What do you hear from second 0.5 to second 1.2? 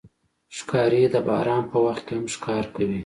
ښکاري د